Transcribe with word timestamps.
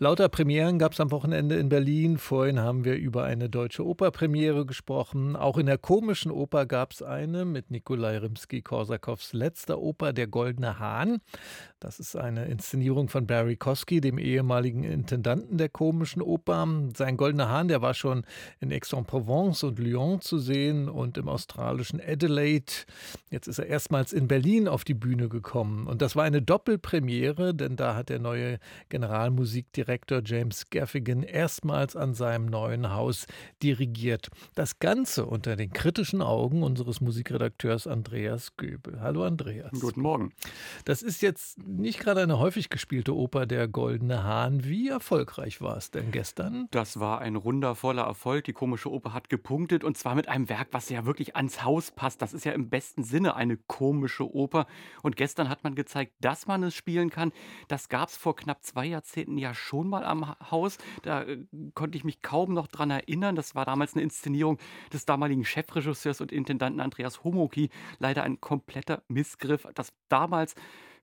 Lauter 0.00 0.28
Premieren 0.28 0.78
gab 0.78 0.92
es 0.92 1.00
am 1.00 1.10
Wochenende 1.10 1.56
in 1.56 1.68
Berlin. 1.68 2.18
Vorhin 2.18 2.60
haben 2.60 2.84
wir 2.84 2.94
über 2.94 3.24
eine 3.24 3.50
deutsche 3.50 3.84
Operpremiere 3.84 4.64
gesprochen. 4.64 5.34
Auch 5.34 5.58
in 5.58 5.66
der 5.66 5.76
komischen 5.76 6.30
Oper 6.30 6.66
gab 6.66 6.92
es 6.92 7.02
eine 7.02 7.44
mit 7.44 7.72
Nikolai 7.72 8.18
Rimsky-Korsakows 8.18 9.32
letzter 9.32 9.80
Oper 9.80 10.12
Der 10.12 10.28
Goldene 10.28 10.78
Hahn. 10.78 11.18
Das 11.80 11.98
ist 11.98 12.14
eine 12.14 12.44
Inszenierung 12.44 13.08
von 13.08 13.26
Barry 13.26 13.56
Kosky, 13.56 14.00
dem 14.00 14.18
ehemaligen 14.18 14.84
Intendanten 14.84 15.58
der 15.58 15.68
komischen 15.68 16.22
Oper. 16.22 16.68
Sein 16.96 17.16
Goldener 17.16 17.48
Hahn, 17.48 17.66
der 17.66 17.82
war 17.82 17.94
schon 17.94 18.22
in 18.60 18.72
Aix-en-Provence 18.72 19.64
und 19.64 19.80
Lyon 19.80 20.20
zu 20.20 20.38
sehen 20.38 20.88
und 20.88 21.18
im 21.18 21.28
australischen 21.28 22.00
Adelaide. 22.00 22.72
Jetzt 23.30 23.48
ist 23.48 23.58
er 23.58 23.66
erstmals 23.66 24.12
in 24.12 24.28
Berlin 24.28 24.68
auf 24.68 24.84
die 24.84 24.94
Bühne 24.94 25.28
gekommen. 25.28 25.88
Und 25.88 26.02
das 26.02 26.14
war 26.14 26.22
eine 26.22 26.40
Doppelpremiere, 26.40 27.52
denn 27.52 27.74
da 27.74 27.96
hat 27.96 28.10
der 28.10 28.20
neue 28.20 28.60
Generalmusikdirektor 28.90 29.87
James 30.24 30.68
Gaffigan 30.68 31.22
erstmals 31.22 31.96
an 31.96 32.12
seinem 32.12 32.46
neuen 32.46 32.92
Haus 32.92 33.26
dirigiert. 33.62 34.28
Das 34.54 34.80
Ganze 34.80 35.24
unter 35.24 35.56
den 35.56 35.72
kritischen 35.72 36.20
Augen 36.20 36.62
unseres 36.62 37.00
Musikredakteurs 37.00 37.86
Andreas 37.86 38.56
Göbel. 38.56 39.00
Hallo 39.00 39.24
Andreas. 39.24 39.80
Guten 39.80 40.02
Morgen. 40.02 40.32
Das 40.84 41.00
ist 41.00 41.22
jetzt 41.22 41.66
nicht 41.66 42.00
gerade 42.00 42.22
eine 42.22 42.38
häufig 42.38 42.68
gespielte 42.68 43.16
Oper, 43.16 43.46
der 43.46 43.66
Goldene 43.66 44.24
Hahn. 44.24 44.64
Wie 44.64 44.88
erfolgreich 44.88 45.62
war 45.62 45.78
es 45.78 45.90
denn 45.90 46.10
gestern? 46.10 46.68
Das 46.70 47.00
war 47.00 47.20
ein 47.20 47.42
wundervoller 47.42 48.02
Erfolg. 48.02 48.44
Die 48.44 48.52
komische 48.52 48.90
Oper 48.90 49.14
hat 49.14 49.30
gepunktet 49.30 49.84
und 49.84 49.96
zwar 49.96 50.14
mit 50.14 50.28
einem 50.28 50.50
Werk, 50.50 50.68
was 50.72 50.90
ja 50.90 51.06
wirklich 51.06 51.34
ans 51.34 51.64
Haus 51.64 51.92
passt. 51.92 52.20
Das 52.20 52.34
ist 52.34 52.44
ja 52.44 52.52
im 52.52 52.68
besten 52.68 53.04
Sinne 53.04 53.36
eine 53.36 53.56
komische 53.56 54.30
Oper. 54.30 54.66
Und 55.02 55.16
gestern 55.16 55.48
hat 55.48 55.64
man 55.64 55.74
gezeigt, 55.74 56.12
dass 56.20 56.46
man 56.46 56.62
es 56.62 56.74
spielen 56.74 57.08
kann. 57.08 57.32
Das 57.68 57.88
gab 57.88 58.10
es 58.10 58.16
vor 58.18 58.36
knapp 58.36 58.62
zwei 58.62 58.84
Jahrzehnten 58.84 59.38
ja 59.38 59.54
schon 59.54 59.77
mal 59.86 60.04
am 60.04 60.34
Haus. 60.50 60.78
Da 61.02 61.22
äh, 61.22 61.38
konnte 61.74 61.96
ich 61.96 62.04
mich 62.04 62.22
kaum 62.22 62.54
noch 62.54 62.66
dran 62.66 62.90
erinnern. 62.90 63.36
Das 63.36 63.54
war 63.54 63.64
damals 63.64 63.94
eine 63.94 64.02
Inszenierung 64.02 64.58
des 64.92 65.04
damaligen 65.04 65.44
Chefregisseurs 65.44 66.20
und 66.20 66.32
Intendanten 66.32 66.80
Andreas 66.80 67.22
Homoki. 67.24 67.70
Leider 67.98 68.22
ein 68.22 68.40
kompletter 68.40 69.02
Missgriff. 69.08 69.66
Das 69.74 69.92
damals 70.08 70.54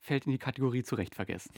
fällt 0.05 0.25
in 0.25 0.31
die 0.31 0.37
Kategorie 0.37 0.83
zu 0.83 0.95
Recht 0.95 1.15
vergessen. 1.15 1.51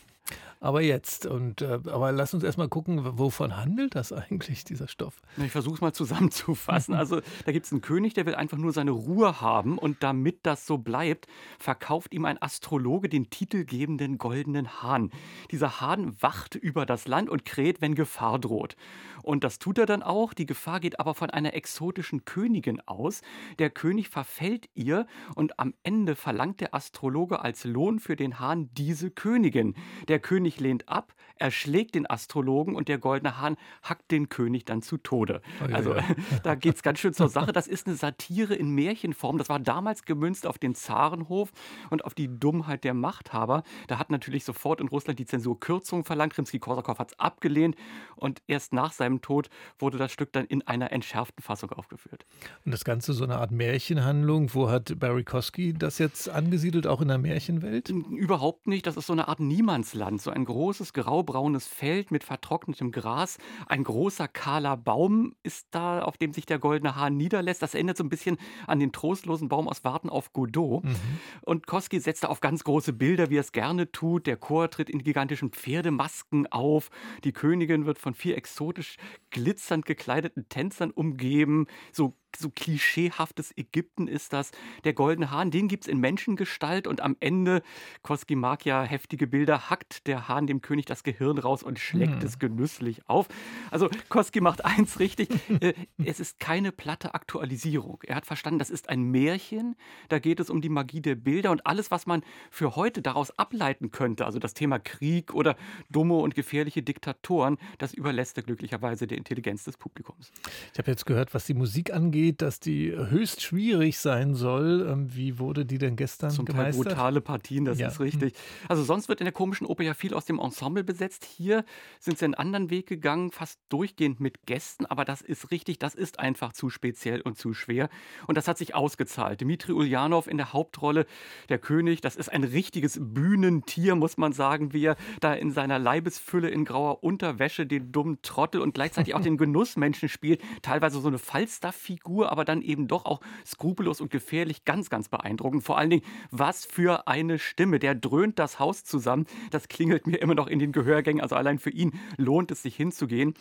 Aber 0.59 0.81
jetzt, 0.81 1.25
und 1.25 1.61
äh, 1.61 1.79
aber 1.85 2.11
lass 2.11 2.33
uns 2.33 2.43
erstmal 2.43 2.67
gucken, 2.67 2.99
wovon 3.19 3.57
handelt 3.57 3.93
das 3.95 4.11
eigentlich, 4.11 4.63
dieser 4.63 4.87
Stoff? 4.87 5.21
Ich 5.37 5.51
versuche 5.51 5.75
es 5.75 5.81
mal 5.81 5.93
zusammenzufassen. 5.93 6.95
Also 7.07 7.21
da 7.45 7.51
gibt 7.51 7.67
es 7.67 7.71
einen 7.71 7.81
König, 7.81 8.15
der 8.15 8.25
will 8.25 8.33
einfach 8.33 8.57
nur 8.57 8.73
seine 8.73 8.91
Ruhe 8.91 9.39
haben 9.39 9.77
und 9.77 10.01
damit 10.01 10.39
das 10.43 10.65
so 10.65 10.79
bleibt, 10.79 11.27
verkauft 11.59 12.13
ihm 12.13 12.25
ein 12.25 12.41
Astrologe 12.41 13.07
den 13.07 13.29
titelgebenden 13.29 14.17
goldenen 14.17 14.81
Hahn. 14.81 15.11
Dieser 15.51 15.79
Hahn 15.79 16.19
wacht 16.21 16.55
über 16.55 16.87
das 16.87 17.07
Land 17.07 17.29
und 17.29 17.45
kräht, 17.45 17.81
wenn 17.81 17.93
Gefahr 17.93 18.39
droht. 18.39 18.75
Und 19.21 19.43
das 19.43 19.59
tut 19.59 19.77
er 19.77 19.85
dann 19.85 20.03
auch. 20.03 20.33
Die 20.33 20.45
Gefahr 20.45 20.79
geht 20.79 20.99
aber 20.99 21.13
von 21.13 21.29
einer 21.29 21.53
exotischen 21.53 22.25
Königin 22.25 22.81
aus. 22.87 23.21
Der 23.59 23.69
König 23.69 24.09
verfällt 24.09 24.69
ihr 24.73 25.05
und 25.35 25.59
am 25.59 25.73
Ende 25.83 26.15
verlangt 26.15 26.61
der 26.61 26.73
Astrologe 26.73 27.41
als 27.41 27.63
Lohn 27.65 27.99
für 27.99 28.15
den 28.15 28.36
Hahn 28.39 28.69
diese 28.73 29.11
Königin. 29.11 29.75
Der 30.07 30.19
König 30.19 30.59
lehnt 30.59 30.87
ab, 30.89 31.13
erschlägt 31.39 31.95
den 31.95 32.09
Astrologen 32.09 32.75
und 32.75 32.87
der 32.87 32.97
goldene 32.97 33.39
Hahn 33.39 33.57
hackt 33.83 34.11
den 34.11 34.29
König 34.29 34.65
dann 34.65 34.81
zu 34.81 34.97
Tode. 34.97 35.41
Oh, 35.61 35.73
also 35.73 35.95
ja. 35.95 36.03
da 36.43 36.55
geht 36.55 36.75
es 36.75 36.83
ganz 36.83 36.99
schön 36.99 37.13
zur 37.13 37.29
Sache. 37.29 37.51
Das 37.51 37.67
ist 37.67 37.87
eine 37.87 37.95
Satire 37.95 38.53
in 38.55 38.69
Märchenform. 38.71 39.37
Das 39.37 39.49
war 39.49 39.59
damals 39.59 40.03
gemünzt 40.03 40.47
auf 40.47 40.57
den 40.57 40.75
Zarenhof 40.75 41.51
und 41.89 42.05
auf 42.05 42.13
die 42.13 42.27
Dummheit 42.27 42.83
der 42.83 42.93
Machthaber. 42.93 43.63
Da 43.87 43.99
hat 43.99 44.09
natürlich 44.09 44.43
sofort 44.43 44.81
in 44.81 44.87
Russland 44.87 45.19
die 45.19 45.25
Zensur 45.25 45.59
Kürzungen 45.59 46.03
verlangt. 46.03 46.37
Rimsky-Korsakow 46.37 46.99
hat 46.99 47.11
es 47.11 47.19
abgelehnt 47.19 47.75
und 48.15 48.41
erst 48.47 48.73
nach 48.73 48.91
seinem 48.91 49.21
Tod 49.21 49.49
wurde 49.79 49.97
das 49.97 50.11
Stück 50.11 50.31
dann 50.33 50.45
in 50.45 50.65
einer 50.67 50.91
entschärften 50.91 51.41
Fassung 51.41 51.71
aufgeführt. 51.71 52.25
Und 52.65 52.71
das 52.71 52.83
Ganze 52.83 53.13
so 53.13 53.23
eine 53.23 53.37
Art 53.37 53.51
Märchenhandlung. 53.51 54.53
Wo 54.53 54.69
hat 54.69 54.99
Barry 54.99 55.23
Kosky 55.23 55.73
das 55.73 55.97
jetzt 55.97 56.29
angesiedelt, 56.29 56.87
auch 56.87 57.01
in 57.01 57.07
der 57.07 57.17
Märchenwelt? 57.17 57.89
Überhaupt 57.89 58.67
nicht. 58.67 58.87
Das 58.87 58.97
ist 58.97 59.07
so 59.07 59.13
eine 59.13 59.27
Art 59.27 59.39
Niemandsland. 59.39 60.21
So 60.21 60.31
ein 60.31 60.45
großes 60.45 60.93
graubraunes 61.27 61.67
Feld 61.67 62.09
mit 62.09 62.23
vertrocknetem 62.23 62.91
Gras. 62.91 63.37
Ein 63.67 63.83
großer 63.83 64.27
kahler 64.27 64.77
Baum 64.77 65.35
ist 65.43 65.67
da, 65.71 66.01
auf 66.01 66.17
dem 66.17 66.33
sich 66.33 66.45
der 66.45 66.57
goldene 66.57 66.95
Hahn 66.95 67.17
niederlässt. 67.17 67.61
Das 67.61 67.73
erinnert 67.73 67.97
so 67.97 68.03
ein 68.03 68.09
bisschen 68.09 68.37
an 68.65 68.79
den 68.79 68.91
trostlosen 68.91 69.49
Baum 69.49 69.67
aus 69.67 69.83
Warten 69.83 70.09
auf 70.09 70.31
Godot. 70.33 70.85
Mhm. 70.85 70.95
Und 71.41 71.67
Kosky 71.67 71.99
setzt 71.99 72.23
da 72.23 72.29
auf 72.29 72.39
ganz 72.39 72.63
große 72.63 72.93
Bilder, 72.93 73.29
wie 73.29 73.37
er 73.37 73.41
es 73.41 73.51
gerne 73.51 73.91
tut. 73.91 74.25
Der 74.25 74.37
Chor 74.37 74.69
tritt 74.69 74.89
in 74.89 75.03
gigantischen 75.03 75.51
Pferdemasken 75.51 76.47
auf. 76.47 76.89
Die 77.23 77.33
Königin 77.33 77.85
wird 77.85 77.99
von 77.99 78.13
vier 78.13 78.37
exotisch 78.37 78.95
glitzernd 79.29 79.85
gekleideten 79.85 80.47
Tänzern 80.47 80.91
umgeben. 80.91 81.67
So 81.91 82.15
so 82.35 82.49
klischeehaftes 82.49 83.55
Ägypten 83.57 84.07
ist 84.07 84.33
das. 84.33 84.51
Der 84.83 84.93
goldene 84.93 85.31
Hahn, 85.31 85.51
den 85.51 85.67
gibt 85.67 85.85
es 85.85 85.87
in 85.87 85.99
Menschengestalt 85.99 86.87
und 86.87 87.01
am 87.01 87.15
Ende, 87.19 87.61
Koski 88.03 88.35
mag 88.35 88.65
ja 88.65 88.83
heftige 88.83 89.27
Bilder, 89.27 89.69
hackt 89.69 90.07
der 90.07 90.27
Hahn 90.27 90.47
dem 90.47 90.61
König 90.61 90.85
das 90.85 91.03
Gehirn 91.03 91.37
raus 91.37 91.63
und 91.63 91.79
schlägt 91.79 92.21
hm. 92.21 92.27
es 92.27 92.39
genüsslich 92.39 93.07
auf. 93.07 93.27
Also 93.71 93.89
Koski 94.09 94.41
macht 94.41 94.65
eins 94.65 94.99
richtig, 94.99 95.29
äh, 95.61 95.73
es 96.03 96.19
ist 96.19 96.39
keine 96.39 96.71
platte 96.71 97.13
Aktualisierung. 97.13 97.99
Er 98.05 98.15
hat 98.15 98.25
verstanden, 98.25 98.59
das 98.59 98.69
ist 98.69 98.89
ein 98.89 99.03
Märchen, 99.03 99.75
da 100.09 100.19
geht 100.19 100.39
es 100.39 100.49
um 100.49 100.61
die 100.61 100.69
Magie 100.69 101.01
der 101.01 101.15
Bilder 101.15 101.51
und 101.51 101.65
alles, 101.65 101.91
was 101.91 102.05
man 102.05 102.23
für 102.51 102.75
heute 102.75 103.01
daraus 103.01 103.37
ableiten 103.37 103.91
könnte, 103.91 104.25
also 104.25 104.39
das 104.39 104.53
Thema 104.53 104.79
Krieg 104.79 105.33
oder 105.33 105.55
dumme 105.89 106.15
und 106.15 106.35
gefährliche 106.35 106.83
Diktatoren, 106.83 107.57
das 107.77 107.93
überlässt 107.93 108.37
er 108.37 108.43
glücklicherweise 108.43 109.07
der 109.07 109.17
Intelligenz 109.17 109.63
des 109.63 109.77
Publikums. 109.77 110.31
Ich 110.73 110.79
habe 110.79 110.91
jetzt 110.91 111.05
gehört, 111.05 111.33
was 111.33 111.45
die 111.45 111.53
Musik 111.53 111.93
angeht, 111.93 112.16
angeht, 112.17 112.41
dass 112.41 112.59
die 112.59 112.91
höchst 112.91 113.41
schwierig 113.41 113.99
sein 113.99 114.33
soll. 114.33 114.87
Ähm, 114.89 115.15
wie 115.15 115.39
wurde 115.39 115.65
die 115.65 115.77
denn 115.77 115.95
gestern 115.95 116.31
Zum 116.31 116.45
gemeistert? 116.45 116.85
Teil 116.85 116.93
brutale 116.95 117.21
Partien, 117.21 117.65
das 117.65 117.79
ja. 117.79 117.87
ist 117.87 117.99
richtig. 117.99 118.33
Also 118.67 118.83
sonst 118.83 119.07
wird 119.07 119.21
in 119.21 119.25
der 119.25 119.33
komischen 119.33 119.67
Oper 119.67 119.83
ja 119.83 119.93
viel 119.93 120.13
aus 120.13 120.25
dem 120.25 120.39
Ensemble 120.39 120.83
besetzt. 120.83 121.25
Hier 121.25 121.63
sind 121.99 122.17
sie 122.17 122.25
einen 122.25 122.33
anderen 122.33 122.69
Weg 122.69 122.87
gegangen, 122.87 123.31
fast 123.31 123.59
durchgehend 123.69 124.19
mit 124.19 124.45
Gästen. 124.45 124.85
Aber 124.85 125.05
das 125.05 125.21
ist 125.21 125.51
richtig, 125.51 125.79
das 125.79 125.95
ist 125.95 126.19
einfach 126.19 126.53
zu 126.53 126.69
speziell 126.69 127.21
und 127.21 127.37
zu 127.37 127.53
schwer. 127.53 127.89
Und 128.25 128.37
das 128.37 128.47
hat 128.47 128.57
sich 128.57 128.73
ausgezahlt. 128.73 129.41
Dmitri 129.41 129.73
Ulyanov 129.73 130.27
in 130.27 130.37
der 130.37 130.53
Hauptrolle, 130.53 131.05
der 131.49 131.59
König, 131.59 132.01
das 132.01 132.15
ist 132.15 132.29
ein 132.29 132.43
richtiges 132.43 132.99
Bühnentier, 132.99 133.95
muss 133.95 134.17
man 134.17 134.33
sagen, 134.33 134.73
wie 134.73 134.85
er 134.85 134.95
da 135.19 135.33
in 135.33 135.51
seiner 135.51 135.79
Leibesfülle 135.79 136.49
in 136.49 136.65
grauer 136.65 137.03
Unterwäsche 137.03 137.65
den 137.65 137.91
dummen 137.91 138.21
Trottel 138.21 138.61
und 138.61 138.73
gleichzeitig 138.73 139.13
auch 139.13 139.21
den 139.27 139.37
Genussmenschen 139.37 140.09
spielt. 140.09 140.41
Teilweise 140.61 140.99
so 140.99 141.07
eine 141.07 141.19
Falstaff-Figur 141.19 142.06
Figur, 142.07 142.31
aber 142.31 142.45
dann 142.45 142.61
eben 142.61 142.87
doch 142.87 143.03
auch 143.03 143.19
skrupellos 143.45 143.99
und 143.99 144.09
gefährlich, 144.09 144.63
ganz, 144.63 144.89
ganz 144.89 145.09
beeindruckend. 145.09 145.65
Vor 145.65 145.77
allen 145.77 145.89
Dingen, 145.89 146.03
was 146.31 146.65
für 146.65 147.05
eine 147.05 147.37
Stimme. 147.37 147.79
Der 147.79 147.95
dröhnt 147.95 148.39
das 148.39 148.59
Haus 148.59 148.85
zusammen. 148.85 149.25
Das 149.51 149.67
klingelt 149.67 150.07
mir 150.07 150.15
immer 150.15 150.33
noch 150.33 150.47
in 150.47 150.59
den 150.59 150.71
Gehörgängen. 150.71 151.21
Also 151.21 151.35
allein 151.35 151.59
für 151.59 151.69
ihn 151.69 151.99
lohnt 152.15 152.49
es 152.51 152.61
sich 152.61 152.77
hinzugehen. 152.77 153.33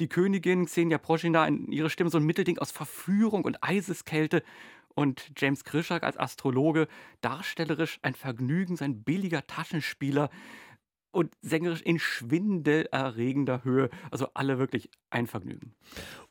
Die 0.00 0.08
Königin 0.08 0.64
Xenia 0.64 0.96
Proschina, 0.96 1.46
ihre 1.48 1.90
Stimme 1.90 2.08
so 2.08 2.16
ein 2.16 2.24
Mittelding 2.24 2.58
aus 2.58 2.70
Verführung 2.70 3.44
und 3.44 3.62
Eiseskälte. 3.62 4.42
Und 4.94 5.32
James 5.36 5.64
Krischak 5.64 6.02
als 6.02 6.16
Astrologe, 6.16 6.88
darstellerisch 7.20 7.98
ein 8.00 8.14
Vergnügen, 8.14 8.76
sein 8.76 9.02
billiger 9.02 9.46
Taschenspieler 9.46 10.30
und 11.10 11.34
sängerisch 11.42 11.82
in 11.82 11.98
schwindelerregender 11.98 13.64
Höhe. 13.64 13.90
Also 14.10 14.28
alle 14.32 14.58
wirklich 14.58 14.90
ein 15.10 15.26
Vergnügen. 15.26 15.74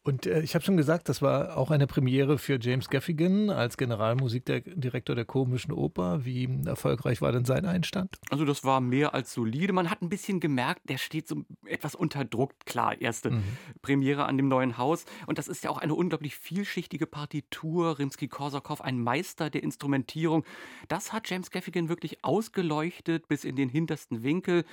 Und 0.04 0.26
äh, 0.26 0.42
ich 0.42 0.54
habe 0.54 0.66
schon 0.66 0.76
gesagt, 0.76 1.08
das 1.08 1.22
war 1.22 1.56
auch 1.58 1.72
eine 1.72 1.88
Premiere 1.88 2.38
für 2.38 2.60
James 2.60 2.90
Gaffigan 2.90 3.50
als 3.50 3.78
Generalmusikdirektor 3.78 5.16
der 5.16 5.24
Komischen 5.24 5.72
Oper. 5.72 6.26
Wie 6.26 6.50
erfolgreich 6.66 7.22
war 7.22 7.32
denn 7.32 7.46
sein 7.46 7.66
Einstand? 7.66 8.18
Also 8.30 8.44
das 8.44 8.66
war 8.66 8.82
mehr 8.82 9.14
als 9.14 9.34
solide. 9.34 9.72
Man 9.72 9.90
hat 9.90 10.02
ein 10.02 10.10
bisschen 10.10 10.42
gemerkt, 10.42 10.90
der 10.90 10.98
steht 10.98 11.30
so 11.30 11.46
etwas 11.66 11.96
unter 11.96 12.26
Druck. 12.26 12.54
Klar, 12.66 13.00
erste 13.00 13.32
mhm. 13.32 13.44
Premiere 13.82 14.26
an 14.26 14.36
dem 14.36 14.50
neuen 14.50 14.78
Haus. 14.78 15.06
Und 15.26 15.38
das 15.38 15.48
ist 15.48 15.64
ja 15.64 15.70
auch 15.70 15.78
eine 15.78 15.96
unglaublich 15.96 16.36
vielschichtige 16.36 17.08
Partitur. 17.08 17.98
Rimsky-Korsakow, 17.98 18.82
ein 18.82 19.02
Meister 19.02 19.50
der 19.50 19.64
Instrumentierung. 19.64 20.44
Das 20.90 21.14
hat 21.14 21.30
James 21.30 21.50
Gaffigan 21.50 21.88
wirklich 21.88 22.26
ausgeleuchtet 22.26 23.30
bis 23.30 23.46
in 23.46 23.56
den 23.56 23.70
hintersten 23.70 24.22
Winkel. 24.22 24.66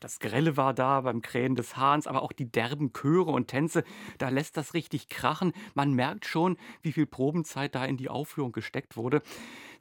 Das 0.00 0.18
Grelle 0.18 0.58
war 0.58 0.74
da 0.74 1.00
beim 1.00 1.22
Krähen 1.22 1.54
des 1.54 1.78
Hahns, 1.78 2.06
aber 2.06 2.20
auch 2.20 2.32
die 2.32 2.50
derben 2.50 2.92
Chöre 2.92 3.30
und 3.30 3.48
Tänze. 3.48 3.82
Da 4.18 4.28
lässt 4.28 4.58
das 4.58 4.73
richtig 4.74 5.08
krachen. 5.08 5.52
Man 5.74 5.94
merkt 5.94 6.26
schon, 6.26 6.56
wie 6.82 6.92
viel 6.92 7.06
Probenzeit 7.06 7.74
da 7.74 7.84
in 7.84 7.96
die 7.96 8.08
Aufführung 8.08 8.52
gesteckt 8.52 8.96
wurde. 8.96 9.22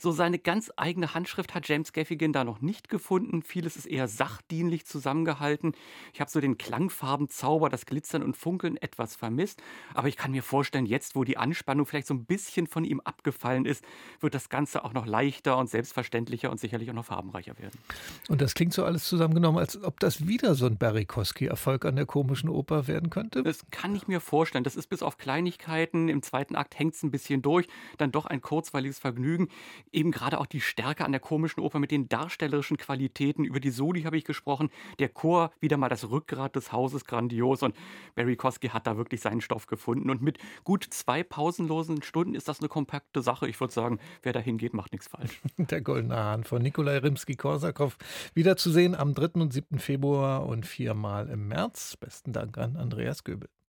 So 0.03 0.11
seine 0.11 0.37
ganz 0.37 0.69
eigene 0.75 1.13
Handschrift 1.13 1.55
hat 1.55 1.65
James 1.65 1.93
Gaffigan 1.93 2.33
da 2.33 2.43
noch 2.43 2.59
nicht 2.59 2.89
gefunden. 2.89 3.41
Vieles 3.41 3.77
ist 3.77 3.85
eher 3.85 4.09
sachdienlich 4.09 4.85
zusammengehalten. 4.85 5.71
Ich 6.11 6.19
habe 6.19 6.29
so 6.29 6.41
den 6.41 6.57
Klangfarbenzauber, 6.57 7.69
das 7.69 7.85
Glitzern 7.85 8.21
und 8.21 8.35
Funkeln 8.35 8.75
etwas 8.75 9.15
vermisst. 9.15 9.63
Aber 9.93 10.09
ich 10.09 10.17
kann 10.17 10.31
mir 10.31 10.43
vorstellen, 10.43 10.85
jetzt, 10.85 11.15
wo 11.15 11.23
die 11.23 11.37
Anspannung 11.37 11.85
vielleicht 11.85 12.07
so 12.07 12.15
ein 12.15 12.25
bisschen 12.25 12.67
von 12.67 12.83
ihm 12.83 12.99
abgefallen 12.99 13.63
ist, 13.63 13.85
wird 14.19 14.33
das 14.33 14.49
Ganze 14.49 14.83
auch 14.83 14.91
noch 14.91 15.05
leichter 15.05 15.57
und 15.57 15.69
selbstverständlicher 15.69 16.51
und 16.51 16.59
sicherlich 16.59 16.89
auch 16.89 16.95
noch 16.95 17.05
farbenreicher 17.05 17.57
werden. 17.57 17.79
Und 18.27 18.41
das 18.41 18.55
klingt 18.55 18.73
so 18.73 18.83
alles 18.83 19.05
zusammengenommen, 19.05 19.59
als 19.59 19.81
ob 19.81 20.01
das 20.01 20.27
wieder 20.27 20.55
so 20.55 20.65
ein 20.65 20.75
Barry 20.75 21.05
Kosky-Erfolg 21.05 21.85
an 21.85 21.95
der 21.95 22.05
komischen 22.05 22.49
Oper 22.49 22.87
werden 22.89 23.09
könnte? 23.09 23.41
Das 23.41 23.65
kann 23.71 23.95
ich 23.95 24.09
mir 24.09 24.19
vorstellen. 24.19 24.65
Das 24.65 24.75
ist 24.75 24.87
bis 24.87 25.01
auf 25.01 25.17
Kleinigkeiten. 25.17 26.09
Im 26.09 26.21
zweiten 26.21 26.57
Akt 26.57 26.77
hängt 26.77 26.95
es 26.95 27.03
ein 27.03 27.11
bisschen 27.11 27.41
durch. 27.41 27.69
Dann 27.97 28.11
doch 28.11 28.25
ein 28.25 28.41
kurzweiliges 28.41 28.99
Vergnügen. 28.99 29.47
Eben 29.93 30.11
gerade 30.11 30.39
auch 30.39 30.45
die 30.47 30.59
Stärke 30.59 31.05
an 31.05 31.11
der 31.11 31.21
komischen 31.21 31.61
Oper 31.61 31.79
mit 31.79 31.91
den 31.91 32.09
darstellerischen 32.09 32.77
Qualitäten. 32.77 33.45
Über 33.45 33.59
die 33.59 33.69
Soli 33.69 34.03
habe 34.03 34.17
ich 34.17 34.25
gesprochen. 34.25 34.69
Der 34.99 35.09
Chor, 35.09 35.51
wieder 35.59 35.77
mal 35.77 35.89
das 35.89 36.09
Rückgrat 36.09 36.55
des 36.55 36.71
Hauses, 36.71 37.05
grandios. 37.05 37.61
Und 37.61 37.75
Barry 38.15 38.35
Kosky 38.35 38.69
hat 38.69 38.87
da 38.87 38.97
wirklich 38.97 39.21
seinen 39.21 39.41
Stoff 39.41 39.67
gefunden. 39.67 40.09
Und 40.09 40.21
mit 40.21 40.39
gut 40.63 40.85
zwei 40.89 41.23
pausenlosen 41.23 42.01
Stunden 42.01 42.35
ist 42.35 42.47
das 42.47 42.59
eine 42.59 42.69
kompakte 42.69 43.21
Sache. 43.21 43.47
Ich 43.47 43.59
würde 43.59 43.73
sagen, 43.73 43.99
wer 44.23 44.33
da 44.33 44.39
hingeht, 44.39 44.73
macht 44.73 44.91
nichts 44.91 45.07
falsch. 45.07 45.41
Der 45.57 45.81
Goldene 45.81 46.15
Hahn 46.15 46.43
von 46.43 46.61
Nikolai 46.61 46.97
Rimski-Korsakow. 46.97 47.95
Wieder 48.33 48.57
zu 48.57 48.71
sehen 48.71 48.95
am 48.95 49.13
3. 49.13 49.41
und 49.41 49.53
7. 49.53 49.77
Februar 49.77 50.45
und 50.47 50.65
viermal 50.65 51.29
im 51.29 51.47
März. 51.47 51.97
Besten 51.97 52.33
Dank 52.33 52.57
an 52.57 52.77
Andreas 52.77 53.23
Göbel. 53.23 53.49